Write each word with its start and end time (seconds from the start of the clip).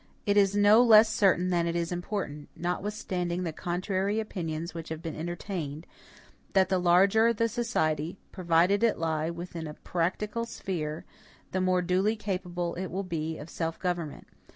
It 0.25 0.35
is 0.35 0.55
no 0.55 0.81
less 0.81 1.07
certain 1.07 1.51
than 1.51 1.67
it 1.67 1.75
is 1.75 1.91
important, 1.91 2.49
notwithstanding 2.55 3.43
the 3.43 3.53
contrary 3.53 4.19
opinions 4.19 4.73
which 4.73 4.89
have 4.89 4.99
been 5.03 5.15
entertained, 5.15 5.85
that 6.53 6.69
the 6.69 6.79
larger 6.79 7.31
the 7.33 7.47
society, 7.47 8.17
provided 8.31 8.81
it 8.83 8.97
lie 8.97 9.29
within 9.29 9.67
a 9.67 9.75
practical 9.75 10.45
sphere, 10.45 11.05
the 11.51 11.61
more 11.61 11.83
duly 11.83 12.15
capable 12.15 12.73
it 12.73 12.87
will 12.87 13.03
be 13.03 13.37
of 13.37 13.47
self 13.47 13.77
government. 13.77 14.25